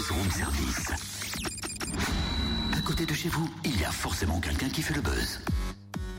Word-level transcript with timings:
Buzz 0.00 0.10
Room 0.12 0.30
Service. 0.30 0.86
À 2.72 2.80
côté 2.80 3.04
de 3.04 3.12
chez 3.12 3.28
vous, 3.28 3.50
il 3.66 3.78
y 3.78 3.84
a 3.84 3.92
forcément 3.92 4.40
quelqu'un 4.40 4.70
qui 4.70 4.80
fait 4.80 4.94
le 4.94 5.02
buzz. 5.02 5.40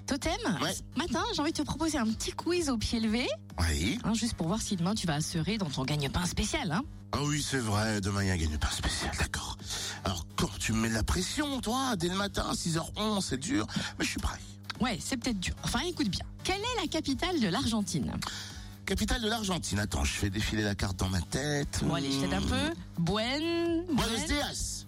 Totem, 0.06 0.38
Ouais. 0.62 0.72
ce 0.76 1.00
matin, 1.00 1.24
j'ai 1.34 1.42
envie 1.42 1.52
de 1.52 1.58
te 1.58 1.64
proposer 1.64 1.98
un 1.98 2.06
petit 2.06 2.32
quiz 2.32 2.70
au 2.70 2.78
pied 2.78 3.00
levé, 3.00 3.28
Oui. 3.60 3.98
hein, 4.04 4.14
juste 4.14 4.36
pour 4.36 4.46
voir 4.48 4.62
si 4.62 4.76
demain 4.76 4.94
tu 4.94 5.08
vas 5.08 5.16
assurer 5.16 5.58
dans 5.58 5.70
ton 5.72 5.84
gagne-pain 5.84 6.26
spécial. 6.28 6.72
Hein. 6.72 6.84
Ah 7.14 7.24
oui, 7.24 7.42
c'est 7.42 7.58
vrai, 7.58 8.02
demain 8.02 8.22
il 8.22 8.28
y 8.28 8.32
a 8.32 8.38
gagne 8.38 8.56
pas 8.60 8.70
spécial, 8.70 9.12
d'accord. 9.18 9.58
Alors, 10.04 10.28
quand 10.36 10.52
tu 10.60 10.74
me 10.74 10.82
mets 10.82 10.90
de 10.90 10.94
la 10.94 11.04
pression, 11.04 11.60
toi, 11.60 11.96
dès 11.96 12.10
le 12.10 12.16
matin, 12.16 12.52
6h11, 12.54 13.22
c'est 13.26 13.40
dur, 13.40 13.66
mais 13.98 14.06
je 14.06 14.12
suis 14.12 14.20
prêt. 14.20 14.38
Ouais, 14.80 15.00
c'est 15.04 15.18
peut-être 15.18 15.40
dur. 15.40 15.56
Enfin, 15.64 15.80
écoute 15.88 16.10
bien. 16.10 16.26
Quelle 16.44 16.62
est 16.62 16.82
la 16.82 16.88
capitale 16.88 17.40
de 17.40 17.48
l'Argentine? 17.48 18.14
Capitale 18.92 19.22
de 19.22 19.30
l'Argentine. 19.30 19.80
Attends, 19.80 20.04
je 20.04 20.12
fais 20.12 20.30
défiler 20.30 20.64
la 20.64 20.76
carte 20.76 20.98
dans 20.98 21.08
ma 21.08 21.22
tête. 21.22 21.80
Bon, 21.84 21.94
allez, 21.94 22.12
je 22.12 22.20
t'aide 22.20 22.34
un 22.34 22.42
peu. 22.42 22.74
Buen... 23.00 23.86
Buenos 23.88 23.96
Buen- 23.96 24.26
Dias. 24.28 24.86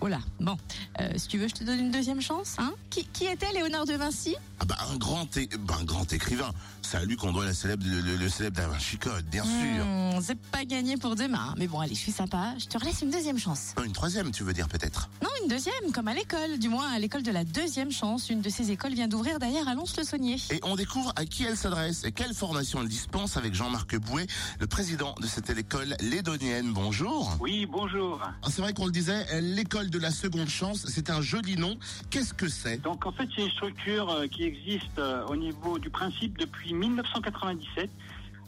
Oh 0.00 0.06
là, 0.06 0.20
bon. 0.38 0.56
Euh, 1.00 1.10
si 1.16 1.26
tu 1.26 1.36
veux, 1.36 1.48
je 1.48 1.54
te 1.54 1.64
donne 1.64 1.80
une 1.80 1.90
deuxième 1.90 2.20
chance. 2.22 2.54
Hein 2.58 2.72
qui, 2.90 3.04
qui 3.06 3.24
était 3.26 3.52
Léonard 3.52 3.86
de 3.86 3.94
Vinci? 3.94 4.36
Ah 4.60 4.64
bah, 4.66 4.76
un 4.92 4.96
grand, 4.98 5.26
bah, 5.58 5.74
un 5.80 5.84
grand 5.84 6.10
écrivain. 6.12 6.52
C'est 6.82 6.98
à 6.98 7.04
lui 7.04 7.16
qu'on 7.16 7.32
doit 7.32 7.44
la 7.44 7.52
célèbre, 7.52 7.82
le, 7.84 8.28
célèbre 8.28 8.56
Da 8.56 8.68
Vinci 8.68 8.98
Code, 8.98 9.24
bien 9.26 9.42
sûr. 9.42 9.84
Hmm, 9.84 10.20
C'est 10.22 10.38
pas 10.38 10.64
gagné 10.64 10.96
pour 10.96 11.16
demain. 11.16 11.52
Mais 11.58 11.66
bon, 11.66 11.80
allez, 11.80 11.96
je 11.96 12.00
suis 12.00 12.12
sympa. 12.12 12.54
Je 12.56 12.66
te 12.66 12.78
relaisse 12.78 13.02
une 13.02 13.10
deuxième 13.10 13.38
chance. 13.40 13.74
Non, 13.76 13.82
une 13.82 13.92
troisième, 13.92 14.30
tu 14.30 14.44
veux 14.44 14.52
dire 14.52 14.68
peut-être? 14.68 15.10
Non, 15.24 15.28
une 15.42 15.48
deuxième, 15.48 15.92
comme 15.92 16.08
à 16.08 16.14
l'école. 16.14 16.58
Du 16.58 16.68
moins, 16.68 16.90
à 16.90 16.98
l'école 16.98 17.22
de 17.22 17.30
la 17.30 17.44
deuxième 17.44 17.90
chance. 17.90 18.30
Une 18.30 18.40
de 18.40 18.48
ces 18.48 18.70
écoles 18.70 18.94
vient 18.94 19.08
d'ouvrir 19.08 19.38
d'ailleurs 19.38 19.68
à 19.68 19.74
Lons-le-Saunier. 19.74 20.36
Et 20.50 20.60
on 20.62 20.76
découvre 20.76 21.12
à 21.16 21.24
qui 21.24 21.44
elle 21.44 21.56
s'adresse 21.56 22.04
et 22.04 22.12
quelle 22.12 22.34
formation 22.34 22.80
elle 22.82 22.88
dispense 22.88 23.36
avec 23.36 23.54
Jean-Marc 23.54 23.96
Bouet, 23.96 24.26
le 24.58 24.66
président 24.66 25.14
de 25.20 25.26
cette 25.26 25.50
école 25.50 25.96
lédonienne. 26.00 26.72
Bonjour. 26.72 27.36
Oui, 27.40 27.66
bonjour. 27.66 28.20
Ah, 28.22 28.48
C'est 28.50 28.62
vrai 28.62 28.72
qu'on 28.72 28.86
le 28.86 28.92
disait, 28.92 29.26
euh, 29.32 29.40
l'école 29.40 29.90
de 29.90 29.98
la 29.98 30.10
seconde 30.10 30.48
chance, 30.48 30.86
c'est 30.88 31.10
un 31.10 31.20
joli 31.20 31.56
nom. 31.56 31.78
Qu'est-ce 32.10 32.34
que 32.34 32.48
c'est? 32.48 32.78
Donc 32.78 33.06
en 33.06 33.12
fait, 33.12 33.28
c'est 33.34 33.42
une 33.42 33.50
structure 33.50 34.10
euh, 34.10 34.26
qui 34.26 34.44
existe 34.44 34.98
euh, 34.98 35.26
au 35.26 35.36
niveau 35.36 35.78
du 35.78 35.90
principe 35.90 36.38
depuis 36.38 36.74
1997. 36.74 37.90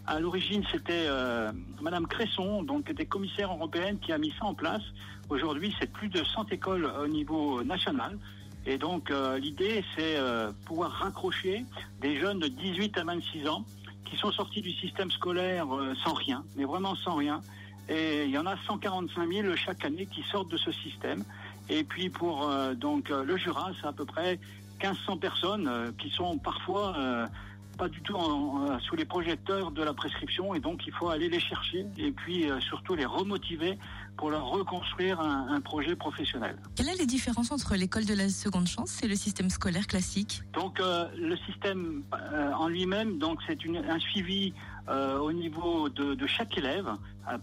À 0.07 0.19
l'origine, 0.19 0.65
c'était 0.73 1.07
euh, 1.07 1.53
Madame 1.81 2.07
Cresson, 2.07 2.63
donc 2.63 2.91
des 2.93 3.07
commissaires 3.07 3.53
européennes, 3.53 3.99
qui 4.01 4.13
a 4.13 4.19
mis 4.19 4.33
ça 4.39 4.47
en 4.47 4.55
place. 4.55 4.83
Aujourd'hui, 5.29 5.75
c'est 5.79 5.91
plus 5.91 6.09
de 6.09 6.23
100 6.25 6.53
écoles 6.53 6.91
au 7.01 7.07
niveau 7.07 7.63
national. 7.63 8.19
Et 8.67 8.79
donc 8.79 9.11
euh, 9.11 9.39
l'idée, 9.39 9.85
c'est 9.97 10.17
euh, 10.17 10.53
pouvoir 10.67 10.91
raccrocher 10.91 11.65
des 12.01 12.17
jeunes 12.19 12.39
de 12.39 12.49
18 12.49 12.97
à 12.99 13.05
26 13.05 13.49
ans 13.49 13.65
qui 14.05 14.17
sont 14.17 14.31
sortis 14.31 14.61
du 14.61 14.73
système 14.73 15.11
scolaire 15.11 15.75
euh, 15.75 15.95
sans 16.05 16.15
rien, 16.15 16.45
mais 16.57 16.65
vraiment 16.65 16.95
sans 16.95 17.15
rien. 17.17 17.41
Et 17.89 18.25
il 18.25 18.31
y 18.31 18.39
en 18.39 18.47
a 18.47 18.57
145 18.67 19.33
000 19.33 19.57
chaque 19.57 19.85
année 19.85 20.07
qui 20.07 20.23
sortent 20.31 20.51
de 20.51 20.57
ce 20.57 20.71
système. 20.71 21.25
Et 21.69 21.83
puis 21.83 22.09
pour 22.09 22.49
euh, 22.49 22.75
donc 22.75 23.09
le 23.09 23.37
Jura, 23.37 23.73
c'est 23.81 23.87
à 23.87 23.93
peu 23.93 24.05
près 24.05 24.39
1500 24.83 25.17
personnes 25.17 25.95
qui 25.99 26.11
sont 26.11 26.39
parfois 26.39 26.97
pas 27.77 27.89
du 27.89 28.01
tout 28.03 28.15
en- 28.15 28.79
sous 28.81 28.97
les 28.97 29.05
projecteurs 29.05 29.71
de 29.71 29.83
la 29.83 29.95
prescription 29.95 30.55
et 30.55 30.61
donc 30.61 30.83
il 30.87 30.93
faut 30.93 31.09
aller 31.09 31.29
les 31.29 31.41
chercher 31.41 31.87
et 31.99 32.13
puis 32.13 32.51
euh, 32.51 32.61
surtout 32.61 32.95
les 32.95 33.05
remotiver 33.05 33.79
pour 34.17 34.31
leur 34.31 34.47
reconstruire 34.47 35.21
un, 35.21 35.49
un 35.49 35.61
projet 35.61 35.97
professionnel. 35.97 36.57
Quelle 36.77 36.89
est 36.89 36.99
la 36.99 37.07
différence 37.07 37.51
entre 37.51 37.75
l'école 37.77 38.05
de 38.05 38.15
la 38.15 38.29
seconde 38.29 38.67
chance 38.67 39.03
et 39.03 39.09
le 39.09 39.17
système 39.17 39.51
scolaire 39.51 39.87
classique? 39.87 40.43
Donc 40.53 40.81
euh, 40.81 41.07
le 41.17 41.37
système 41.39 42.03
euh, 42.33 42.53
en 42.53 42.69
lui-même, 42.69 43.19
donc 43.19 43.41
c'est 43.47 43.59
un 43.67 43.99
suivi 43.99 44.53
euh, 44.89 45.19
au 45.19 45.33
niveau 45.33 45.89
de, 45.89 46.15
de 46.15 46.27
chaque 46.27 46.57
élève 46.59 46.89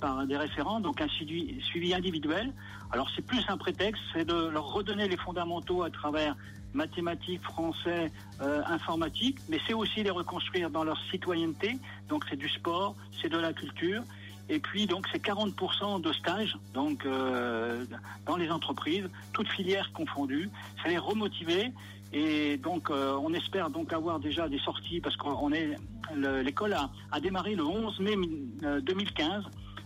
par 0.02 0.28
des 0.28 0.36
référents, 0.36 0.82
donc 0.82 1.00
un 1.02 1.08
suivi, 1.08 1.60
suivi 1.64 1.94
individuel. 1.94 2.54
Alors 2.92 3.10
c'est 3.16 3.22
plus 3.26 3.42
un 3.48 3.58
prétexte, 3.58 4.02
c'est 4.14 4.26
de 4.26 4.48
leur 4.50 4.74
redonner 4.74 5.08
les 5.08 5.16
fondamentaux 5.18 5.84
à 5.84 5.90
travers 5.90 6.36
mathématiques, 6.74 7.42
français, 7.44 8.12
euh, 8.42 8.62
informatique, 8.68 9.38
mais 9.50 9.60
c'est 9.68 9.74
aussi 9.74 10.04
les 10.04 10.10
reconstruire 10.12 10.70
dans 10.70 10.84
leur 10.84 11.00
citoyenneté. 11.12 11.78
Donc 12.08 12.26
c'est 12.30 12.36
du 12.38 12.50
sport, 12.50 12.96
c'est 13.22 13.30
de 13.30 13.38
la 13.38 13.54
culture. 13.54 14.02
Et 14.52 14.60
puis 14.60 14.88
donc 14.88 15.08
c'est 15.12 15.24
40% 15.24 16.02
de 16.02 16.12
stages 16.12 16.58
donc 16.74 17.06
euh, 17.06 17.86
dans 18.26 18.36
les 18.36 18.50
entreprises, 18.50 19.08
toutes 19.34 19.50
filières 19.50 19.92
confondues. 19.94 20.50
C'est 20.82 20.90
les 20.90 20.98
remotiver 20.98 21.72
et 22.14 22.58
donc 22.58 22.90
euh, 22.90 23.16
on 23.22 23.32
espère 23.36 23.70
donc 23.70 23.94
avoir 23.94 24.20
déjà 24.20 24.50
des 24.50 24.58
sorties 24.60 25.00
parce 25.02 25.16
qu'on 25.18 25.52
est 25.54 25.76
le- 26.16 26.42
l'école 26.42 26.74
a, 26.74 27.20
démarré 27.20 27.54
le 27.54 27.64
11 27.64 28.00
mai 28.00 28.16
euh, 28.64 28.82
2015 28.82 29.44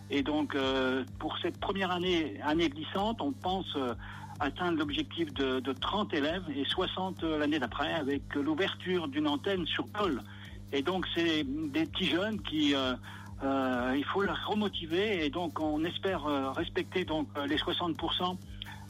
et 0.09 0.23
donc 0.23 0.55
euh, 0.55 1.03
pour 1.19 1.37
cette 1.39 1.59
première 1.59 1.91
année 1.91 2.39
année 2.41 2.69
glissante, 2.69 3.19
on 3.21 3.33
pense 3.33 3.67
euh, 3.75 3.93
atteindre 4.43 4.77
l'objectif 4.79 5.33
de, 5.33 5.59
de 5.59 5.73
30 5.73 6.13
élèves 6.13 6.43
et 6.55 6.65
60 6.65 7.23
l'année 7.23 7.59
d'après 7.59 7.93
avec 7.93 8.35
l'ouverture 8.35 9.07
d'une 9.07 9.27
antenne 9.27 9.65
sur 9.65 9.87
Paul. 9.87 10.21
Et 10.71 10.81
donc 10.81 11.05
c'est 11.15 11.43
des 11.43 11.85
petits 11.85 12.07
jeunes 12.07 12.41
qui 12.41 12.75
euh, 12.75 12.93
euh, 13.43 13.93
il 13.97 14.05
faut 14.05 14.21
les 14.21 14.31
remotiver 14.31 15.25
et 15.25 15.29
donc 15.29 15.59
on 15.59 15.83
espère 15.83 16.25
euh, 16.25 16.51
respecter 16.51 17.03
donc 17.03 17.27
euh, 17.37 17.45
les 17.45 17.57
60% 17.57 18.37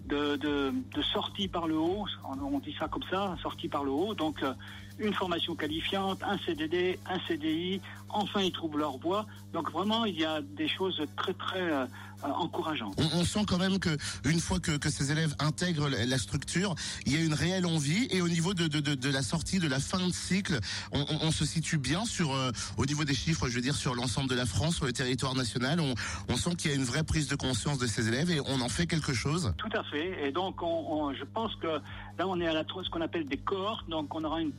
de, 0.06 0.36
de, 0.36 0.74
de 0.94 1.02
sortie 1.02 1.48
par 1.48 1.68
le 1.68 1.78
haut, 1.78 2.06
on, 2.26 2.60
dit 2.60 2.76
ça 2.78 2.88
comme 2.88 3.04
ça, 3.10 3.36
sortie 3.42 3.68
par 3.70 3.84
le 3.84 3.92
haut, 3.92 4.14
donc 4.14 4.44
euh, 4.44 4.54
une 5.00 5.14
formation 5.14 5.56
qualifiante, 5.56 6.22
un 6.24 6.38
CDD, 6.40 7.00
un 7.10 7.20
CDI, 7.28 7.80
enfin 8.10 8.42
ils 8.42 8.52
trouvent 8.52 8.78
leur 8.78 8.98
voie. 8.98 9.26
Donc 9.54 9.72
vraiment 9.72 10.06
il 10.06 10.20
y 10.20 10.26
a 10.26 10.42
des 10.42 10.68
choses 10.68 11.02
très 11.16 11.34
très 11.34 11.62
euh, 11.62 11.86
euh, 12.24 12.28
encourageantes. 12.28 12.94
on, 12.98 13.20
on 13.20 13.26
sent 13.26 13.46
quand 13.48 13.58
même 13.58 13.80
que 13.80 13.90
une 14.26 14.40
fois 14.40 14.60
que, 14.60 14.78
que 14.78 14.90
ces 14.90 15.12
élèves 15.12 15.36
intègrent 15.40 15.90
la, 15.90 16.18
structure, 16.18 16.76
il 17.06 17.14
y 17.14 17.18
a 17.18 17.22
une 17.24 17.34
réelle 17.34 17.66
envie. 17.66 18.08
Et 18.12 18.22
au 18.22 18.28
niveau 18.30 18.54
de, 18.54 18.68
de, 18.68 18.80
de, 18.96 19.10
la 19.10 19.22
sortie, 19.24 19.60
de 19.60 19.68
la 19.68 19.80
fin 19.80 20.06
de 20.06 20.12
cycle, 20.14 20.60
on, 20.92 21.02
on- 21.02 21.20
on 21.28 21.32
se 21.32 21.46
situe 21.46 21.78
bien 21.78 22.06
sur 22.06 22.34
euh, 22.34 22.52
au 22.78 22.86
niveau 22.86 23.04
des 23.06 23.16
chiffres, 23.16 23.48
je 23.50 23.56
veux 23.56 23.62
dire 23.62 23.76
sur 23.76 23.96
l'ensemble 23.96 24.30
de 24.30 24.36
la 24.36 24.46
France, 24.46 24.76
sur 24.76 24.86
le 24.86 24.94
territoire 24.94 25.36
national. 25.36 25.80
On, 25.80 25.94
on 26.30 26.36
sent 26.38 26.56
qu'il 26.58 26.70
y 26.72 26.74
a 26.74 26.78
une 26.78 26.84
vraie 26.84 27.04
prise 27.04 27.28
de 27.28 27.36
conscience 27.36 27.78
de 27.78 27.88
ces 27.88 28.08
élèves 28.10 28.30
et 28.32 28.40
on 28.42 28.60
en 28.62 28.70
fait 28.70 28.86
quelque 28.88 29.14
chose. 29.14 29.54
Tout 29.58 29.70
à 29.78 29.84
fait. 29.86 29.93
Et 29.96 30.32
donc, 30.32 30.62
on, 30.62 30.86
on- 30.90 31.14
je 31.14 31.24
pense 31.24 31.56
que 31.56 31.68
là, 31.68 32.28
on 32.28 32.40
est 32.40 32.48
à 32.48 32.54
la 32.54 32.64
ce 32.64 32.90
qu'on 32.90 33.02
appelle 33.02 33.26
des 33.26 33.38
cohortes. 33.38 33.88
Donc, 33.90 34.14
on 34.16 34.24
aura 34.24 34.40
une, 34.42 34.52